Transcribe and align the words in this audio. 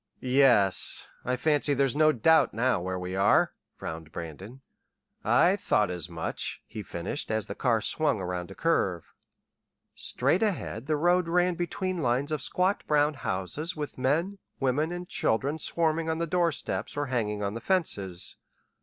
"Yes. 0.19 1.07
I 1.23 1.35
fancy 1.37 1.75
there's 1.75 1.95
no 1.95 2.11
doubt 2.11 2.55
now 2.55 2.81
where 2.81 2.97
we 2.97 3.15
are," 3.15 3.53
frowned 3.77 4.11
Brandon. 4.11 4.61
"I 5.23 5.55
thought 5.55 5.91
as 5.91 6.09
much," 6.09 6.59
he 6.65 6.81
finished 6.81 7.29
as 7.29 7.45
the 7.45 7.53
car 7.53 7.81
swung 7.81 8.19
around 8.19 8.49
a 8.49 8.55
curve. 8.55 9.13
Straight 9.93 10.41
ahead 10.41 10.87
the 10.87 10.97
road 10.97 11.27
ran 11.27 11.53
between 11.53 11.99
lines 11.99 12.31
of 12.31 12.41
squat 12.41 12.81
brown 12.87 13.13
houses 13.13 13.75
with 13.75 13.99
men, 13.99 14.39
women, 14.59 14.91
and 14.91 15.07
children 15.07 15.59
swarming 15.59 16.09
on 16.09 16.17
the 16.17 16.25
door 16.25 16.51
steps 16.51 16.97
or 16.97 17.05
hanging 17.05 17.43
on 17.43 17.53
the 17.53 17.61
fences. 17.61 18.37